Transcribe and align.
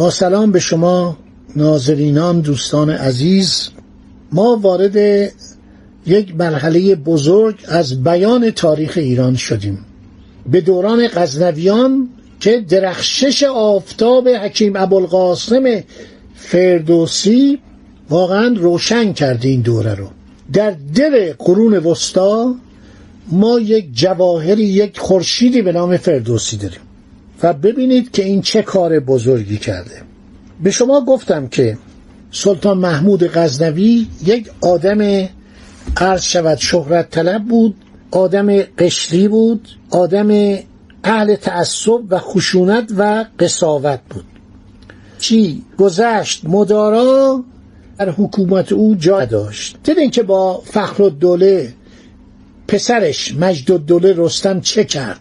با 0.00 0.10
سلام 0.10 0.52
به 0.52 0.60
شما 0.60 1.16
ناظرینان 1.56 2.40
دوستان 2.40 2.90
عزیز. 2.90 3.68
ما 4.32 4.56
وارد 4.62 4.96
یک 6.06 6.36
مرحله 6.36 6.94
بزرگ 6.94 7.56
از 7.68 8.04
بیان 8.04 8.50
تاریخ 8.50 8.92
ایران 8.96 9.36
شدیم. 9.36 9.78
به 10.50 10.60
دوران 10.60 11.08
غزنویان 11.08 12.08
که 12.40 12.60
درخشش 12.60 13.42
آفتاب 13.42 14.28
حکیم 14.28 14.76
ابوالقاسم 14.76 15.82
فردوسی 16.34 17.58
واقعا 18.10 18.54
روشن 18.58 19.12
کرده 19.12 19.48
این 19.48 19.60
دوره 19.60 19.94
رو. 19.94 20.08
در 20.52 20.76
دل 20.94 21.32
قرون 21.38 21.74
وسطا 21.74 22.54
ما 23.30 23.60
یک 23.60 23.88
جواهری 23.92 24.64
یک 24.64 24.98
خورشیدی 24.98 25.62
به 25.62 25.72
نام 25.72 25.96
فردوسی 25.96 26.56
داریم. 26.56 26.80
و 27.42 27.52
ببینید 27.52 28.10
که 28.10 28.24
این 28.24 28.42
چه 28.42 28.62
کار 28.62 29.00
بزرگی 29.00 29.58
کرده. 29.58 30.02
به 30.62 30.70
شما 30.70 31.04
گفتم 31.04 31.48
که 31.48 31.78
سلطان 32.32 32.78
محمود 32.78 33.24
غزنوی 33.24 34.06
یک 34.24 34.50
آدم 34.60 35.28
عرض 35.96 36.22
شود 36.22 36.58
شهرت 36.58 37.10
طلب 37.10 37.44
بود 37.44 37.74
آدم 38.10 38.62
قشری 38.62 39.28
بود 39.28 39.68
آدم 39.90 40.58
اهل 41.04 41.34
تعصب 41.34 42.00
و 42.08 42.18
خشونت 42.18 42.92
و 42.98 43.24
قصاوت 43.38 44.00
بود. 44.10 44.24
چی 45.18 45.62
گذشت 45.78 46.44
مدارا 46.44 47.44
در 47.98 48.10
حکومت 48.10 48.72
او 48.72 48.94
جا 48.94 49.24
داشت 49.24 49.76
دیدین 49.84 50.10
که 50.10 50.22
با 50.22 50.62
فخر 50.64 51.02
الدوله 51.02 51.74
پسرش 52.68 53.34
مجد 53.34 53.72
الدوله 53.72 54.14
رستم 54.16 54.60
چه 54.60 54.84
کرد؟ 54.84 55.20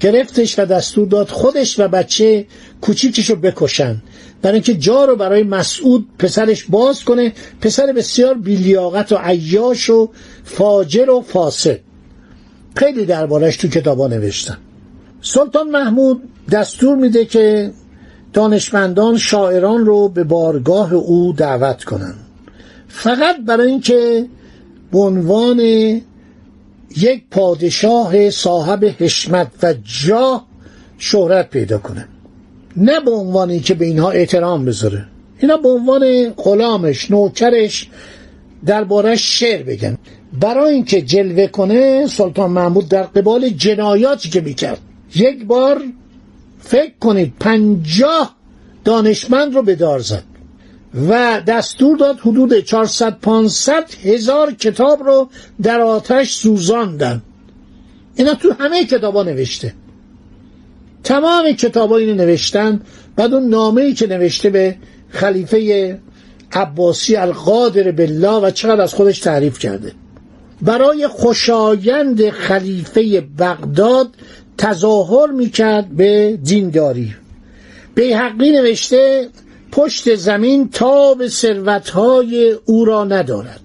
گرفتش 0.00 0.58
و 0.58 0.64
دستور 0.64 1.08
داد 1.08 1.28
خودش 1.28 1.80
و 1.80 1.88
بچه 1.88 2.46
کوچیکش 2.80 3.30
رو 3.30 3.36
بکشن. 3.36 4.02
برای 4.42 4.54
اینکه 4.54 4.74
جا 4.74 5.04
رو 5.04 5.16
برای 5.16 5.42
مسعود 5.42 6.08
پسرش 6.18 6.64
باز 6.64 7.04
کنه. 7.04 7.32
پسر 7.60 7.92
بسیار 7.92 8.34
بیلیاقت 8.34 9.12
و 9.12 9.16
عیاش 9.16 9.90
و 9.90 10.10
فاجر 10.44 11.10
و 11.10 11.20
فاسد 11.20 11.80
خیلی 12.76 13.04
دربارش 13.04 13.56
تو 13.56 13.68
کتابا 13.68 14.08
نوشتن. 14.08 14.58
سلطان 15.22 15.70
محمود 15.70 16.22
دستور 16.50 16.96
میده 16.96 17.24
که 17.24 17.72
دانشمندان 18.32 19.18
شاعران 19.18 19.86
رو 19.86 20.08
به 20.08 20.24
بارگاه 20.24 20.94
او 20.94 21.32
دعوت 21.32 21.84
کنند 21.84 22.14
فقط 22.88 23.36
برای 23.46 23.70
اینکه 23.70 24.26
به 24.92 24.98
عنوان 24.98 25.60
یک 26.96 27.22
پادشاه 27.30 28.30
صاحب 28.30 28.84
حشمت 28.98 29.48
و 29.62 29.74
جاه 30.06 30.46
شهرت 30.98 31.50
پیدا 31.50 31.78
کنه. 31.78 32.08
نه 32.76 33.00
به 33.00 33.10
عنوان 33.10 33.60
که 33.60 33.74
به 33.74 33.84
اینها 33.84 34.10
احترام 34.10 34.64
بذاره. 34.64 35.06
اینا 35.38 35.56
به 35.56 35.68
عنوان 35.68 36.30
غلامش 36.30 37.10
نوکرش 37.10 37.88
دربارش 38.66 39.40
شعر 39.40 39.62
بگن. 39.62 39.98
برای 40.40 40.74
اینکه 40.74 41.02
جلوه 41.02 41.46
کنه 41.46 42.06
سلطان 42.06 42.50
محمود 42.50 42.88
در 42.88 43.02
قبال 43.02 43.48
جنایاتی 43.48 44.28
که 44.28 44.40
می‌کرد. 44.40 44.78
یک 45.14 45.44
بار 45.44 45.82
فکر 46.60 46.92
کنید 47.00 47.32
پنجاه 47.40 48.36
دانشمند 48.84 49.54
رو 49.54 49.62
به 49.62 49.74
دار 49.74 49.98
زد. 49.98 50.22
و 50.94 51.40
دستور 51.46 51.96
داد 51.96 52.18
حدود 52.18 52.60
400 52.60 53.18
500 53.20 53.84
هزار 54.04 54.52
کتاب 54.52 55.02
رو 55.02 55.28
در 55.62 55.80
آتش 55.80 56.32
سوزاندن. 56.32 57.22
اینا 58.14 58.34
تو 58.34 58.52
همه 58.58 58.84
کتابا 58.84 59.22
نوشته. 59.22 59.74
تمام 61.04 61.52
کتابا 61.52 61.96
اینو 61.96 62.14
نوشتن. 62.14 62.80
بعد 63.16 63.34
اون 63.34 63.48
نامه 63.48 63.82
ای 63.82 63.94
که 63.94 64.06
نوشته 64.06 64.50
به 64.50 64.76
خلیفه 65.10 65.98
عباسی 66.52 67.16
القادر 67.16 67.90
بالله 67.90 68.32
و 68.32 68.50
چقدر 68.50 68.80
از 68.80 68.94
خودش 68.94 69.18
تعریف 69.18 69.58
کرده. 69.58 69.92
برای 70.62 71.08
خوشایند 71.08 72.30
خلیفه 72.30 73.20
بغداد 73.38 74.10
تظاهر 74.58 75.30
می‌کرد 75.30 75.88
به 75.88 76.38
دینداری. 76.42 77.14
بیحقی 77.94 78.50
نوشته 78.50 79.28
پشت 79.74 80.14
زمین 80.14 80.68
تاب 80.70 81.26
ثروتهای 81.26 82.56
او 82.64 82.84
را 82.84 83.04
ندارد. 83.04 83.60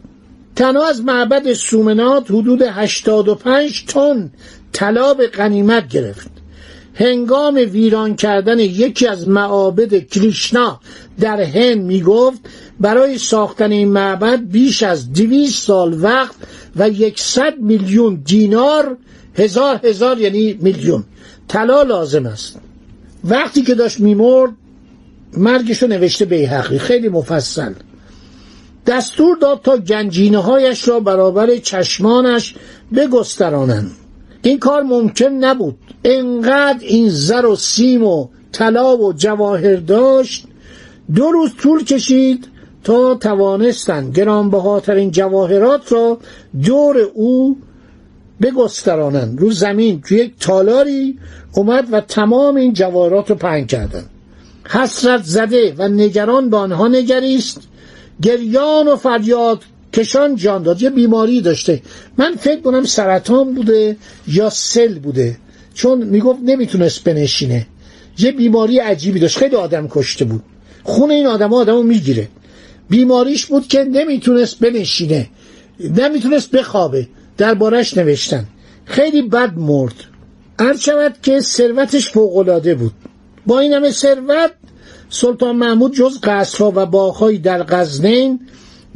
تنها 0.56 0.88
از 0.88 1.02
معبد 1.02 1.54
سومنات 1.54 2.32
حدود 2.32 2.62
85 2.62 3.86
تن 3.88 4.32
طلا 4.74 5.14
به 5.14 5.28
غنیمت 5.28 5.88
گرفت. 5.88 6.28
هنگام 6.94 7.56
ویران 7.56 8.16
کردن 8.16 8.60
یکی 8.60 9.08
از 9.08 9.28
معابد 9.28 10.08
کریشنا 10.08 10.80
در 11.20 11.42
هند 11.42 11.82
می‌گفت 11.82 12.40
برای 12.80 13.18
ساختن 13.18 13.72
این 13.72 13.88
معبد 13.88 14.40
بیش 14.40 14.84
از 14.84 15.14
دویست 15.14 15.64
سال 15.64 16.04
وقت 16.04 16.36
و 16.76 16.90
یکصد 16.90 17.60
میلیون 17.60 18.16
دینار 18.26 18.98
هزار 19.36 19.80
هزار 19.84 20.20
یعنی 20.20 20.60
میلیون 20.62 21.04
طلا 21.48 21.82
لازم 21.82 22.26
است. 22.26 22.60
وقتی 23.24 23.62
که 23.62 23.76
داشت 23.76 24.00
میمرد 24.00 24.52
مرگشو 25.38 25.88
نوشته 25.88 26.26
بیحقی 26.26 26.78
خیلی 26.78 27.10
مفصل. 27.10 27.74
دستور 28.88 29.38
داد 29.38 29.62
تا 29.62 29.78
گنجینه 29.78 30.38
هایش 30.38 30.88
را 30.88 31.00
برابر 31.00 31.58
چشمانش 31.58 32.56
بگسترانند. 32.96 33.92
این 34.42 34.60
کار 34.60 34.84
ممکن 34.84 35.26
نبود. 35.26 35.78
انقدر 36.04 36.80
این 36.82 37.10
زر 37.10 37.46
و 37.46 37.56
سیم 37.56 38.04
و 38.04 38.28
طلا 38.52 38.98
و 38.98 39.14
جواهر 39.14 39.76
داشت 39.76 40.46
دو 41.16 41.32
روز 41.32 41.56
طول 41.56 41.84
کشید 41.84 42.48
تا 42.84 43.16
توانستند 43.16 44.16
گرانبهاترین 44.16 45.12
جواهرات 45.12 45.92
را 45.92 46.18
دور 46.64 46.98
او 47.14 47.58
بگسترانند. 48.42 49.40
رو 49.40 49.52
زمین 49.52 50.02
تو 50.02 50.16
یک 50.16 50.34
تالاری 50.40 51.20
اومد 51.54 51.88
و 51.92 52.02
تمام 52.02 52.56
این 52.56 52.74
جواهرات 52.74 53.30
رو 53.30 53.36
پنگ 53.36 53.68
کردن 53.68 54.04
حسرت 54.72 55.24
زده 55.24 55.74
و 55.78 55.88
نگران 55.88 56.50
به 56.50 56.58
آنها 56.58 56.88
نگریست. 56.88 57.62
گریان 58.22 58.88
و 58.88 58.96
فریاد 58.96 59.64
کشان 59.94 60.36
جان 60.36 60.64
داد. 60.64 60.82
یه 60.82 60.90
بیماری 60.90 61.42
داشته. 61.42 61.82
من 62.18 62.36
فکر 62.36 62.62
کنم 62.62 62.84
سرطان 62.84 63.54
بوده 63.54 63.98
یا 64.28 64.50
سل 64.50 65.00
بوده. 65.00 65.38
چون 65.74 66.04
می‌گفت 66.04 66.40
نمی‌تونست 66.44 67.04
بنشینه. 67.04 67.68
یه 68.18 68.32
بیماری 68.32 68.80
عجیبی 68.80 69.20
داشت. 69.20 69.38
خیلی 69.38 69.56
آدم 69.56 69.88
کشته 69.88 70.26
بود. 70.26 70.44
خون 70.84 71.12
این 71.12 71.28
آدم 71.28 71.54
آدمو 71.54 71.84
می‌گیره. 71.84 72.28
بیماریش 72.90 73.46
بود 73.46 73.68
که 73.68 73.84
نمی‌تونست 73.84 74.60
بنشینه. 74.60 75.30
نمی‌تونست 75.80 76.52
بخوابه. 76.52 77.08
دربارش 77.38 77.98
نوشتن. 77.98 78.46
خیلی 78.86 79.22
بد 79.22 79.58
مرد. 79.58 79.96
هر 80.60 80.78
شود 80.78 81.16
که 81.24 81.40
ثروتش 81.40 82.10
فوقالعاده 82.10 82.76
بود. 82.76 82.92
با 83.46 83.60
این 83.60 83.74
همه 83.74 83.92
ثروت 83.92 84.52
سلطان 85.10 85.56
محمود 85.56 85.94
جز 85.94 86.20
قصرها 86.24 86.74
و 86.76 86.86
باغهایی 86.86 87.38
در 87.38 87.64
غزنین 87.64 88.40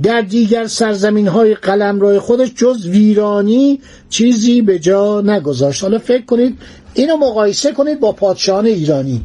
در 0.03 0.21
دیگر 0.21 0.67
سرزمین 0.67 1.27
های 1.27 1.55
قلمرو 1.55 2.19
خودش 2.19 2.51
جز 2.55 2.87
ویرانی 2.87 3.79
چیزی 4.09 4.61
به 4.61 4.79
جا 4.79 5.21
نگذاشت. 5.21 5.83
حالا 5.83 5.99
فکر 5.99 6.25
کنید 6.25 6.57
اینو 6.93 7.17
مقایسه 7.17 7.71
کنید 7.71 7.99
با 7.99 8.11
پادشاهان 8.11 8.65
ایرانی. 8.65 9.21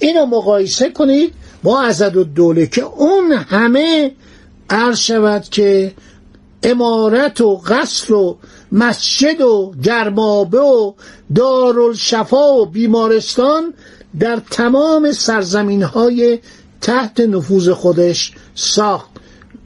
اینو 0.00 0.26
مقایسه 0.26 0.90
کنید 0.90 1.32
با 1.62 1.82
عزد 1.82 2.16
و 2.16 2.24
دوله 2.24 2.66
که 2.66 2.82
اون 2.82 3.32
همه 3.32 4.12
عرض 4.70 4.98
شود 4.98 5.42
که 5.42 5.92
امارت 6.62 7.40
و 7.40 7.56
قصر 7.56 8.12
و 8.12 8.38
مسجد 8.72 9.40
و 9.40 9.74
گرمابه 9.82 10.60
و 10.60 10.92
دارالشفا 11.34 12.54
و 12.54 12.66
بیمارستان 12.66 13.74
در 14.20 14.40
تمام 14.50 15.12
سرزمین 15.12 15.82
های 15.82 16.38
تحت 16.80 17.20
نفوذ 17.20 17.68
خودش 17.68 18.32
ساخت. 18.54 19.10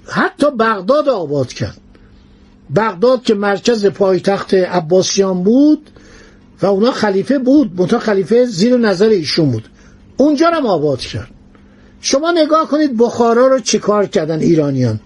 حتی 0.06 0.46
بغداد 0.50 1.08
آباد 1.08 1.52
کرد. 1.52 1.80
بغداد 2.76 3.22
که 3.22 3.34
مرکز 3.34 3.86
پایتخت 3.86 4.54
عباسیان 4.54 5.42
بود 5.42 5.90
و 6.62 6.66
اونا 6.66 6.90
خلیفه 6.90 7.38
بود 7.38 7.80
منتها 7.80 7.98
خلیفه 7.98 8.44
زیر 8.44 8.76
نظر 8.76 9.08
ایشون 9.08 9.50
بود. 9.50 9.68
اونجا 10.16 10.48
رو 10.48 10.66
آباد 10.66 11.00
کرد. 11.00 11.30
شما 12.00 12.32
نگاه 12.32 12.68
کنید 12.68 12.96
بخارا 12.96 13.46
رو 13.46 13.58
چیکار 13.58 14.06
کردن 14.06 14.40
ایرانیان؟ 14.40 15.00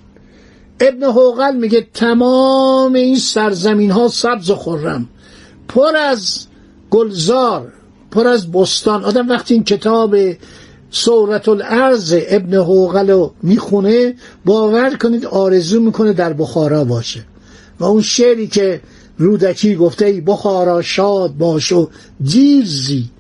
ابن 0.81 1.03
حوقل 1.03 1.57
میگه 1.57 1.87
تمام 1.95 2.93
این 2.95 3.19
سرزمین 3.19 3.91
ها 3.91 4.09
سبز 4.09 4.51
و 4.51 4.57
خرم. 4.57 5.09
پر 5.69 5.97
از 5.97 6.47
گلزار 6.91 7.73
پر 8.11 8.27
از 8.27 8.53
بستان. 8.53 9.05
آدم 9.05 9.29
وقتی 9.29 9.55
این 9.55 9.65
کتاب 9.65 10.17
سورت 10.91 11.49
الارض 11.49 12.17
ابن 12.29 12.55
حوقل 12.55 13.11
رو 13.11 13.35
می‌خونه 13.43 14.15
باور 14.45 14.97
کنید 14.97 15.27
آرزو 15.27 15.81
می‌کنه 15.81 16.13
در 16.13 16.33
بخارا 16.33 16.85
باشه. 16.85 17.25
و 17.81 17.85
اون 17.85 18.03
شعری 18.03 18.47
که 18.47 18.81
رودکی 19.19 19.77
گفته 19.77 20.23
بخارا 20.27 20.83
شاد 20.83 21.37
باش 21.37 21.73
و 21.73 21.89
دیرزی 22.25 23.11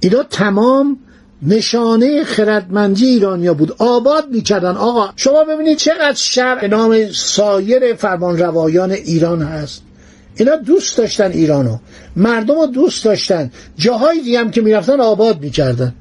اینا 0.00 0.22
تمام 0.22 0.98
نشانه 1.42 2.24
خردمندی 2.24 3.06
ایرانیا 3.06 3.54
بود. 3.54 3.74
آباد 3.78 4.28
می‌کردن. 4.30 4.76
آقا 4.76 5.08
شما 5.16 5.44
ببینید 5.44 5.76
چقدر 5.76 6.14
شر 6.14 6.66
نام 6.66 7.12
سایر 7.12 7.94
فرمان 7.94 8.38
روایان 8.38 8.90
ایران 8.90 9.42
هست. 9.42 9.82
اینا 10.36 10.56
دوست 10.56 10.98
داشتن 10.98 11.32
ایرانو. 11.32 11.78
مردم 12.16 12.54
رو 12.54 12.66
دوست 12.66 13.04
داشتن. 13.04 13.50
جاهای 13.76 14.20
دیگه 14.20 14.40
هم 14.40 14.50
که 14.50 14.60
می‌رفتن 14.60 15.00
آباد 15.00 15.40
می‌کردن. 15.40 15.94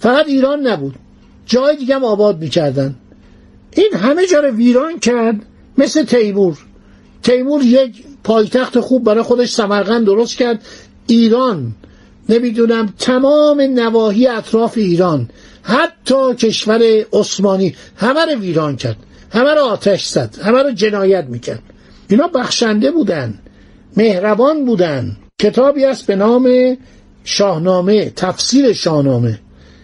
فقط 0.00 0.26
ایران 0.26 0.66
نبود. 0.66 0.94
جای 1.46 1.76
دیگه 1.76 1.94
هم 1.94 2.04
آباد 2.04 2.40
می‌کردن. 2.40 2.94
این 3.72 3.94
همه 3.94 4.26
جا 4.26 4.40
رو 4.40 4.50
ویران 4.50 4.98
کرد 4.98 5.36
مثل 5.78 6.04
تیمور. 6.04 6.58
تیمور 7.22 7.62
یک 7.62 8.04
پایتخت 8.24 8.80
خوب 8.80 9.04
برای 9.04 9.22
خودش 9.22 9.50
سمرقند 9.50 10.06
درست 10.06 10.36
کرد. 10.36 10.64
ایران 11.06 11.72
نمی‌دونم 12.28 12.94
تمام 12.98 13.60
نواحی 13.60 14.26
اطراف 14.26 14.76
ایران 14.76 15.30
حتی 15.62 16.34
کشور 16.34 16.80
عثمانی 17.12 17.74
همه 17.96 18.24
رو 18.24 18.40
ویران 18.40 18.76
کرد 18.76 18.96
همه 19.32 19.54
رو 19.54 19.60
آتش 19.60 20.06
زد 20.06 20.38
همه 20.42 20.62
رو 20.62 20.70
جنایت 20.70 21.24
می‌کرد. 21.24 21.62
اینا 22.08 22.28
بخشنده 22.28 22.90
بودن 22.90 23.38
مهربان 23.96 24.64
بودن. 24.64 25.16
کتابی 25.38 25.84
است 25.84 26.06
به 26.06 26.16
نام 26.16 26.76
شاهنامه 27.24 28.10
تفسیر 28.10 28.72
شاهنامه. 28.72 29.38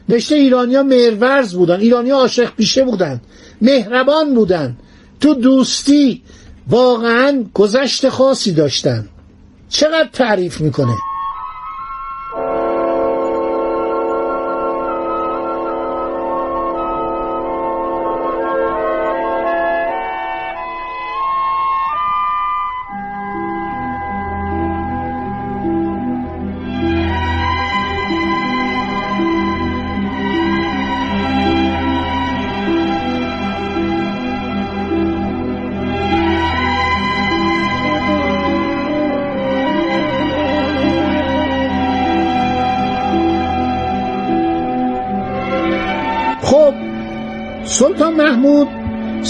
نشته 0.09 0.35
ایرانیا 0.35 0.83
مهرورز 0.83 1.55
بودن 1.55 1.81
ایرانیا 1.81 2.17
عاشق 2.17 2.55
پیشه 2.57 2.85
بودن 2.85 3.21
مهربان 3.63 4.35
بودن. 4.35 4.77
تو 5.21 5.35
دوستی 5.35 6.23
واقعا 6.69 7.45
گذشت 7.55 8.09
خاصی 8.09 8.53
داشتن. 8.53 9.09
چقدر 9.69 10.09
تعریف 10.13 10.61
می‌کنه؟ 10.61 10.95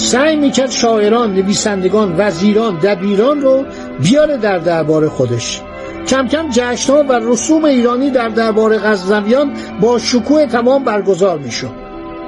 سعی 0.04 0.36
می‌کرد 0.36 0.70
شاعران 0.70 1.34
نویسندگان 1.34 2.14
وزیران 2.18 2.78
دبیران 2.78 3.40
رو 3.40 3.64
بیاره 4.02 4.36
در 4.36 4.58
دربار 4.58 5.08
خودش. 5.08 5.60
کم 6.08 6.28
کم 6.28 6.50
جشنها 6.50 7.02
و 7.08 7.12
رسوم 7.12 7.64
ایرانی 7.64 8.10
در 8.10 8.28
دربار 8.28 8.78
غزنویان 8.78 9.52
با 9.80 9.98
شکوه 9.98 10.46
تمام 10.46 10.84
برگزار 10.84 11.38
می‌شد. 11.38 11.70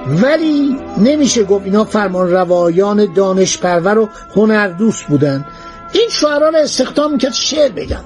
ولی 0.06 0.76
نمیشه 0.98 1.44
گفت 1.44 1.64
اینا 1.64 1.84
فرمان 1.84 2.30
روایان 2.30 3.12
دانشپرور 3.14 3.98
و 3.98 4.08
هنردوست 4.36 5.04
بودن. 5.04 5.44
این 5.92 6.08
شعران 6.10 6.54
استخدام 6.54 7.12
می‌کرد 7.12 7.32
شعر 7.32 7.72
بگن. 7.72 8.04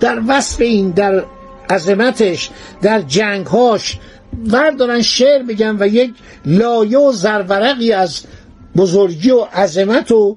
در 0.00 0.20
وصف 0.28 0.60
این 0.60 0.90
در 0.90 1.24
عظمتش 1.70 2.50
در 2.82 3.00
جنگهاش 3.00 3.98
وردارن 4.46 5.02
شعر 5.02 5.42
بگن 5.42 5.76
و 5.80 5.86
یک 5.86 6.14
لایه 6.46 6.98
و 6.98 7.12
زرورقی 7.12 7.92
از 7.92 8.22
بزرگی 8.78 9.30
و 9.30 9.40
عظمت 9.40 10.12
و 10.12 10.36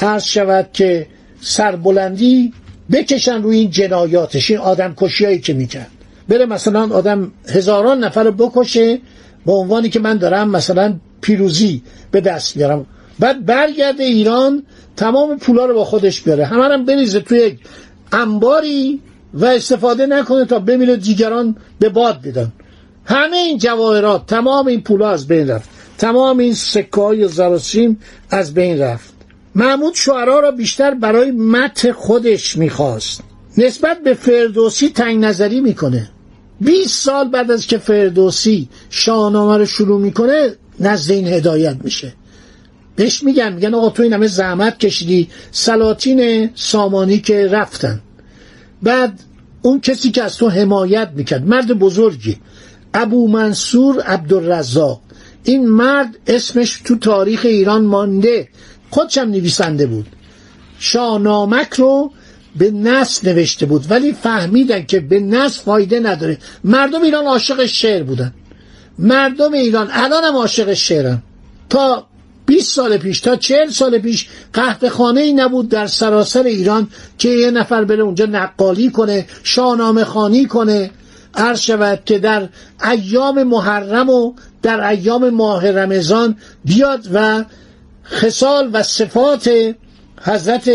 عرض 0.00 0.24
شود 0.24 0.68
که 0.72 1.06
سربلندی 1.40 2.52
بکشن 2.92 3.42
روی 3.42 3.58
این 3.58 3.70
جنایاتش 3.70 4.50
این 4.50 4.60
آدم 4.60 4.94
کشیایی 4.96 5.38
که 5.38 5.52
می‌کرد. 5.52 5.90
بره 6.28 6.46
مثلا 6.46 6.94
آدم 6.94 7.32
هزاران 7.48 8.04
نفر 8.04 8.30
بکشه 8.30 8.98
با 9.46 9.52
عنوانی 9.52 9.88
که 9.88 10.00
من 10.00 10.16
دارم 10.16 10.50
مثلا 10.50 10.94
پیروزی 11.20 11.82
به 12.10 12.20
دست 12.20 12.56
میارم 12.56 12.86
بعد 13.18 13.46
برگرده 13.46 14.04
ایران 14.04 14.62
تمام 14.96 15.38
پولا 15.38 15.66
رو 15.66 15.74
با 15.74 15.84
خودش 15.84 16.22
بیاره. 16.22 16.44
همه 16.44 16.64
هم 16.64 16.84
بریزه 16.84 17.20
توی 17.20 17.38
یک 17.38 17.58
انباری 18.12 19.00
و 19.34 19.44
استفاده 19.44 20.06
نکنه 20.06 20.44
تا 20.44 20.58
بمیره 20.58 20.96
دیگران 20.96 21.56
به 21.78 21.88
باد 21.88 22.22
بدن. 22.22 22.52
همه 23.04 23.36
این 23.36 23.58
جواهرات 23.58 24.26
تمام 24.26 24.66
این 24.66 24.80
پولا 24.80 25.10
از 25.10 25.26
بین 25.26 25.48
رفت. 25.48 25.68
تمام 26.02 26.38
این 26.38 26.54
سکه 26.54 27.00
های 27.00 27.28
زراسیم 27.28 27.98
از 28.30 28.54
بین 28.54 28.78
رفت. 28.78 29.14
محمود 29.54 29.94
شعرا 29.94 30.40
را 30.40 30.50
بیشتر 30.50 30.94
برای 30.94 31.30
مت 31.30 31.92
خودش 31.92 32.56
می‌خواست. 32.56 33.20
نسبت 33.58 34.02
به 34.02 34.14
فردوسی 34.14 34.88
تنگ 34.88 35.24
نظری 35.24 35.60
می‌کنه. 35.60 36.10
20 36.60 37.04
سال 37.04 37.28
بعد 37.28 37.50
از 37.50 37.66
که 37.66 37.78
فردوسی 37.78 38.68
شاهنامه 38.90 39.56
رو 39.56 39.66
شروع 39.66 40.00
می‌کنه 40.00 40.52
نزد 40.80 41.12
این 41.12 41.26
هدایت 41.26 41.76
میشه. 41.84 42.12
بهش 42.96 43.22
میگن 43.22 43.52
میگن 43.52 43.74
آقا 43.74 43.90
تو 43.90 44.02
این 44.02 44.12
همه 44.12 44.26
زحمت 44.26 44.78
کشیدی 44.78 45.28
سلاطین 45.50 46.50
سامانی 46.54 47.18
که 47.18 47.46
رفتن. 47.46 48.00
بعد 48.82 49.20
اون 49.62 49.80
کسی 49.80 50.10
که 50.10 50.22
از 50.22 50.36
تو 50.36 50.48
حمایت 50.48 51.10
می‌کرد 51.14 51.46
مرد 51.46 51.72
بزرگی 51.72 52.36
ابو 52.94 53.28
منصور 53.28 54.00
عبدالرزاق. 54.00 55.00
این 55.44 55.68
مرد 55.68 56.18
اسمش 56.26 56.80
تو 56.84 56.98
تاریخ 56.98 57.40
ایران 57.44 57.84
مانده. 57.84 58.48
خودشم 58.90 59.20
نویسنده 59.20 59.86
بود. 59.86 60.06
شاهنامک 60.78 61.74
رو 61.74 62.12
به 62.56 62.70
نصف 62.70 63.24
نوشته 63.24 63.66
بود 63.66 63.86
ولی 63.90 64.12
فهمیدن 64.12 64.84
که 64.84 65.00
به 65.00 65.20
نصف 65.20 65.62
فایده 65.62 66.00
نداره. 66.00 66.38
مردم 66.64 67.02
ایران 67.02 67.24
عاشق 67.24 67.64
شعر 67.64 68.02
بودن. 68.02 68.34
مردم 68.98 69.52
ایران 69.52 69.88
الان 69.92 70.24
هم 70.24 70.36
عاشق 70.36 70.74
شعرن. 70.74 71.22
تا 71.70 72.06
20 72.46 72.74
سال 72.74 72.96
پیش 72.96 73.20
تا 73.20 73.36
40 73.36 73.68
سال 73.70 73.98
پیش 73.98 74.28
قهوه 74.52 74.88
خانه 74.88 75.20
ای 75.20 75.32
نبود 75.32 75.68
در 75.68 75.86
سراسر 75.86 76.42
ایران 76.42 76.88
که 77.18 77.28
یه 77.28 77.50
نفر 77.50 77.84
بره 77.84 78.02
اونجا 78.02 78.26
نقالی 78.26 78.90
کنه 78.90 79.26
شاهنامه 79.42 80.04
خانی 80.04 80.46
کنه. 80.46 80.90
عرض 81.34 81.60
شود 81.60 82.02
که 82.04 82.18
در 82.18 82.48
ایام 82.90 83.42
محرم 83.42 84.10
و 84.10 84.32
در 84.62 84.88
ایام 84.88 85.30
ماه 85.30 85.70
رمضان 85.70 86.36
بیاد 86.64 87.08
و 87.14 87.44
خصال 88.04 88.70
و 88.72 88.82
صفات 88.82 89.50
حضرت 90.22 90.70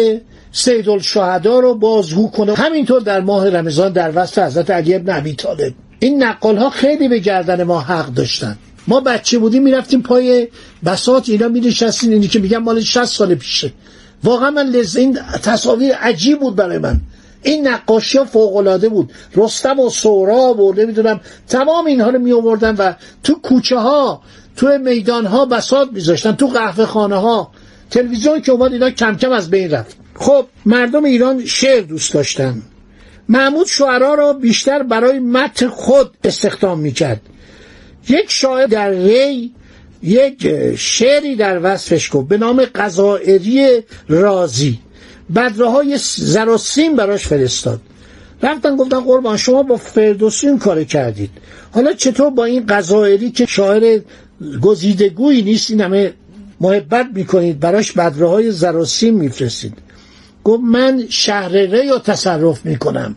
سید 0.51 0.89
الشهدا 0.89 1.59
رو 1.59 1.75
بازگو 1.75 2.31
کنه. 2.31 2.53
همینطور 2.53 3.01
در 3.01 3.21
ماه 3.21 3.49
رمضان 3.49 3.91
در 3.91 4.11
وصف 4.15 4.37
حضرت 4.37 4.69
علی 4.69 4.95
ابن 4.95 5.17
ابی 5.17 5.33
طالب. 5.33 5.73
این 5.99 6.23
نقال 6.23 6.57
ها 6.57 6.69
خیلی 6.69 7.07
به 7.07 7.19
گردن 7.19 7.63
ما 7.63 7.81
حق 7.81 8.13
داشتن. 8.13 8.57
ما 8.87 8.99
بچه 8.99 9.39
بودیم 9.39 9.63
می‌رفتیم 9.63 10.01
پای 10.01 10.47
بساط 10.85 11.29
اینا 11.29 11.47
می 11.47 11.59
نشستیم 11.59 12.11
اینی 12.11 12.27
که 12.27 12.39
میگم 12.39 12.57
مال 12.57 12.81
60 12.81 13.05
سال 13.05 13.35
پیشه. 13.35 13.73
واقعا 14.23 14.51
من 14.51 14.65
لذت 14.67 14.97
این 14.97 15.19
تصاویر 15.43 15.95
عجیب 15.95 16.39
بود 16.39 16.55
برای 16.55 16.77
من. 16.77 17.01
این 17.47 17.67
نقاشی 17.67 18.17
ها 18.17 18.25
فوق 18.25 18.87
بود. 18.89 19.13
رستم 19.35 19.79
و 19.79 19.89
سوراب 19.89 20.59
و 20.59 20.73
نمی‌دونم 20.73 21.21
تمام 21.47 21.85
اینها 21.85 22.09
رو 22.09 22.19
می 22.19 22.31
آوردن 22.31 22.75
و 22.75 22.93
تو 23.23 23.35
کوچه 23.43 23.77
ها 23.77 24.21
تو 24.55 24.77
میدان 24.77 25.25
ها 25.25 25.45
بساط 25.45 25.89
میذاشتن 25.91 26.31
تو 26.31 26.47
قهوه 26.47 26.85
خانه 26.85 27.15
ها. 27.15 27.51
تلویزیون 27.89 28.41
که 28.41 28.51
اومد 28.51 28.73
اینا 28.73 28.89
کم 28.89 29.17
کم 29.17 29.31
از 29.31 29.49
بین 29.49 29.71
رفت. 29.71 29.97
خب 30.15 30.45
مردم 30.65 31.03
ایران 31.03 31.45
شعر 31.45 31.81
دوست 31.81 32.13
داشتن. 32.13 32.61
محمود 33.29 33.67
شعرا 33.67 34.13
را 34.13 34.33
بیشتر 34.33 34.83
برای 34.83 35.19
متن 35.19 35.67
خود 35.67 36.11
استخدام 36.23 36.79
می‌کرد. 36.79 37.21
یک 38.09 38.31
شاعر 38.31 38.67
در 38.67 38.89
ری 38.89 39.53
یک 40.03 40.75
شعری 40.75 41.35
در 41.35 41.59
وصفش 41.63 42.09
گفت 42.13 42.27
به 42.27 42.37
نام 42.37 42.65
قضائری 42.75 43.83
رازی. 44.07 44.79
بدره 45.35 45.69
های 45.69 45.97
زراسیم 46.17 46.95
براش 46.95 47.27
فرستاد. 47.27 47.81
رفتن 48.43 48.75
گفتن 48.75 48.99
قربان 48.99 49.37
شما 49.37 49.63
با 49.63 49.77
فردوسی 49.77 50.57
کار 50.57 50.83
کردید. 50.83 51.29
حالا 51.71 51.93
چطور 51.93 52.29
با 52.29 52.45
این 52.45 52.65
قضایری 52.65 53.31
که 53.31 53.45
شاعر 53.45 54.01
گزیدگویی 54.61 55.41
نیست 55.41 55.71
این 55.71 55.81
همه 55.81 56.13
محبت 56.61 57.07
می‌کنید 57.13 57.59
براش 57.59 57.91
بدره 57.91 58.27
های 58.27 58.51
زراسیم 58.51 59.13
میفرستید؟ 59.13 59.73
گفت 60.43 60.63
من 60.63 61.05
شهر 61.09 61.51
ری 61.51 61.89
رو 61.89 61.99
تصرف 61.99 62.65
می‌کنم. 62.65 63.15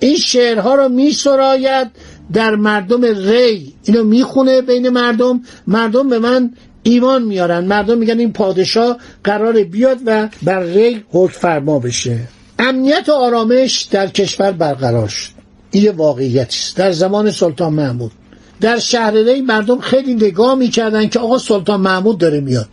این 0.00 0.16
شعرها 0.16 0.74
رو 0.74 0.88
میسراید 0.88 1.88
در 2.32 2.54
مردم 2.54 3.04
ری. 3.04 3.74
اینو 3.84 4.04
می‌خونه 4.04 4.62
بین 4.62 4.88
مردم. 4.88 5.40
مردم 5.66 6.08
به 6.08 6.18
من 6.18 6.50
ایمان 6.82 7.22
میارن. 7.22 7.64
مردم 7.64 7.98
میگن 7.98 8.18
این 8.18 8.32
پادشاه 8.32 8.96
قرار 9.24 9.64
بیاد 9.64 9.98
و 10.06 10.28
بر 10.42 10.62
ری 10.62 11.04
حکم 11.10 11.32
فرما 11.32 11.78
بشه. 11.78 12.18
امنیت 12.58 13.08
و 13.08 13.12
آرامش 13.12 13.82
در 13.82 14.06
کشور 14.06 14.52
برقرار 14.52 15.08
شد. 15.08 15.30
این 15.70 15.84
یه 15.84 15.90
واقعیتی 15.90 16.58
است. 16.58 16.76
در 16.76 16.92
زمان 16.92 17.30
سلطان 17.30 17.72
محمود. 17.72 18.12
در 18.60 18.78
شهر 18.78 19.10
ری 19.10 19.40
مردم 19.40 19.80
خیلی 19.80 20.14
نگاه 20.14 20.54
می‌کردن 20.54 21.08
که 21.08 21.18
آقا 21.18 21.38
سلطان 21.38 21.80
محمود 21.80 22.18
داره 22.18 22.40
میاد. 22.40 22.68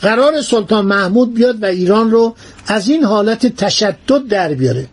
قرار 0.00 0.42
سلطان 0.42 0.86
محمود 0.86 1.34
بیاد 1.34 1.62
و 1.62 1.66
ایران 1.66 2.10
رو 2.10 2.34
از 2.66 2.88
این 2.88 3.04
حالت 3.04 3.46
تشدد 3.46 4.26
در 4.28 4.54
بیاره. 4.54 4.86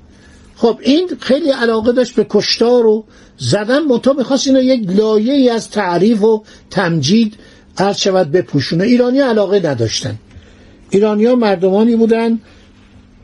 خب 0.56 0.80
این 0.82 1.10
خیلی 1.20 1.50
علاقه 1.50 1.92
داشت 1.92 2.16
به 2.16 2.26
کشتار 2.30 2.86
و 2.86 3.06
زدن 3.38 3.80
منتها 3.80 4.14
می‌خواست 4.14 4.48
اینو 4.48 4.62
یک 4.62 4.90
لایه 4.90 5.34
ای 5.34 5.50
از 5.50 5.70
تعریف 5.70 6.24
و 6.24 6.44
تمجید 6.70 7.34
عرض 7.78 7.98
شود 7.98 8.32
بپوشونه 8.32 8.84
ایرانی 8.84 9.20
علاقه 9.20 9.70
نداشتن. 9.70 10.16
ایرانی 10.90 11.26
ها 11.26 11.36
مردمانی 11.36 11.96
بودن. 11.96 12.40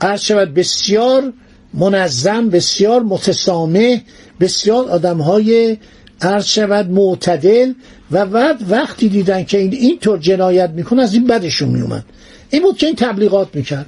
عرض 0.02 0.22
شود 0.22 0.54
بسیار 0.54 1.34
منظم 1.74 2.50
بسیار 2.50 3.04
متسامح 3.04 4.02
بسیار 4.40 4.90
آدم 4.90 5.18
های 5.18 5.78
عرض 6.22 6.46
شود 6.46 6.90
معتدل 6.90 7.74
و 8.12 8.26
بعد 8.26 8.72
وقتی 8.72 9.10
دیدن 9.10 9.44
که 9.44 9.58
این 9.58 9.74
اینطور 9.74 10.20
جنایت 10.20 10.70
می‌کنه 10.70 11.02
از 11.02 11.14
این 11.14 11.28
بدشون 11.28 11.70
میومد 11.70 12.06
این 12.50 12.62
بود 12.62 12.78
که 12.78 12.86
این 12.86 12.96
تبلیغات 12.96 13.48
می‌کرد. 13.54 13.86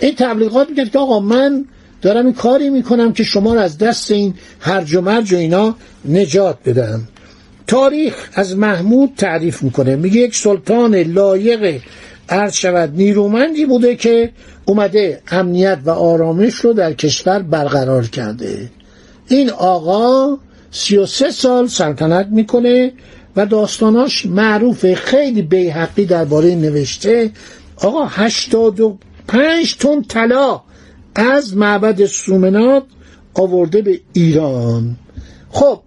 این 0.00 0.14
تبلیغات 0.14 0.70
می‌کرد 0.70 0.90
که 0.92 0.98
آقا 0.98 1.20
من 1.20 1.64
دارم 2.02 2.24
این 2.24 2.34
کاری 2.34 2.70
می‌کنم 2.70 3.12
که 3.12 3.24
شما 3.24 3.54
رو 3.54 3.60
از 3.60 3.78
دست 3.78 4.10
این 4.10 4.34
هرج 4.60 4.94
و 4.94 5.00
مرج 5.00 5.32
و 5.32 5.36
اینا 5.36 5.76
نجات 6.04 6.58
بدم 6.64 7.08
تاریخ 7.66 8.28
از 8.34 8.56
محمود 8.56 9.12
تعریف 9.16 9.62
می‌کنه. 9.62 9.96
میگه 9.96 10.20
یک 10.20 10.36
سلطان 10.36 10.94
لایق 10.94 11.80
عرض 12.28 12.54
شود 12.54 12.92
نیرومندی 12.96 13.66
بوده 13.66 13.96
که 13.96 14.30
اومده 14.64 15.22
امنیت 15.28 15.78
و 15.84 15.90
آرامش 15.90 16.54
رو 16.54 16.72
در 16.72 16.92
کشور 16.92 17.42
برقرار 17.42 18.06
کرده. 18.06 18.70
این 19.28 19.50
آقا 19.50 20.38
سی 20.70 20.96
و 20.96 21.06
سه 21.06 21.30
سال 21.30 21.66
سلطنت 21.66 22.26
می‌کنه 22.26 22.92
و 23.36 23.46
داستاناش 23.46 24.26
معروفه 24.26 24.94
خیلی 24.94 25.42
بیحقی 25.42 26.04
درباره 26.04 26.54
نوشته. 26.54 27.30
آقا 27.76 28.06
هشتاد 28.06 28.80
و 28.80 28.98
پنج 29.28 29.76
تن 29.76 30.02
طلا 30.02 30.60
از 31.14 31.56
معبد 31.56 32.06
سومنات 32.06 32.82
آورده 33.34 33.82
به 33.82 34.00
ایران. 34.12 34.96
خب 35.50 35.80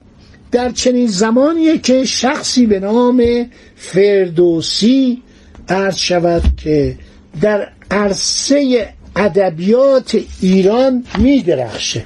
در 0.51 0.71
چنین 0.71 1.07
زمانیه 1.07 1.77
که 1.77 2.05
شخصی 2.05 2.65
به 2.65 2.79
نام 2.79 3.45
فردوسی 3.75 5.21
عرض 5.69 5.97
شود 5.97 6.43
که 6.57 6.97
در 7.41 7.67
عرصه 7.91 8.89
ادبیات 9.15 10.17
ایران 10.41 11.03
می 11.17 11.41
درخشه 11.41 12.03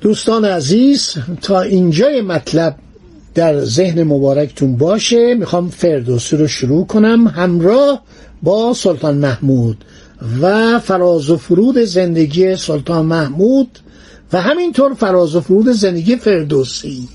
دوستان 0.00 0.44
عزیز 0.44 1.14
تا 1.42 1.60
اینجای 1.60 2.20
مطلب 2.20 2.76
در 3.34 3.64
ذهن 3.64 4.02
مبارکتون 4.02 4.76
باشه 4.76 5.34
می‌خوام 5.34 5.68
فردوسی 5.68 6.36
رو 6.36 6.46
شروع 6.46 6.86
کنم 6.86 7.26
همراه 7.26 8.02
با 8.42 8.74
سلطان 8.74 9.18
محمود 9.18 9.84
و 10.42 10.78
فراز 10.78 11.30
و 11.30 11.36
فرود 11.36 11.78
زندگی 11.78 12.56
سلطان 12.56 13.06
محمود 13.06 13.78
و 14.32 14.40
همینطور 14.40 14.94
فراز 14.94 15.36
و 15.36 15.40
فرود 15.40 15.68
زندگی 15.68 16.16
فردوسی. 16.16 17.08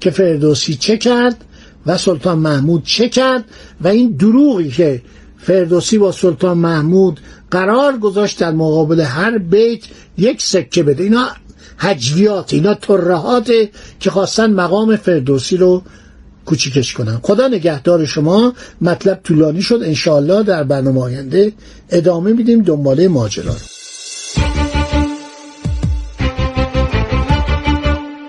که 0.00 0.10
فردوسی 0.10 0.74
چه 0.74 0.96
کرد 0.96 1.44
و 1.86 1.98
سلطان 1.98 2.38
محمود 2.38 2.84
چه 2.84 3.08
کرد 3.08 3.44
و 3.80 3.88
این 3.88 4.10
دروغی 4.10 4.70
که 4.70 5.02
فردوسی 5.38 5.98
با 5.98 6.12
سلطان 6.12 6.58
محمود 6.58 7.20
قرار 7.50 7.98
گذاشت 7.98 8.38
در 8.38 8.50
مقابل 8.52 9.00
هر 9.00 9.38
بیت 9.38 9.80
یک 10.18 10.42
سکه 10.42 10.82
بده. 10.82 11.02
اینا 11.02 11.28
حجویات 11.76 12.54
اینا 12.54 12.74
ترهات 12.74 13.52
که 14.00 14.10
خواستن 14.10 14.52
مقام 14.52 14.96
فردوسی 14.96 15.56
رو 15.56 15.82
کوچیکش 16.46 16.92
کنم 16.94 17.20
خدا 17.22 17.48
نگهدار 17.48 18.04
شما 18.04 18.54
مطلب 18.80 19.20
طولانی 19.24 19.62
شد. 19.62 19.80
انشاالله 19.84 20.42
در 20.42 20.64
برنامه 20.64 21.00
آینده 21.00 21.52
ادامه 21.90 22.32
میدیم. 22.32 22.62
دنباله 22.62 23.08
ماجرا. 23.08 23.54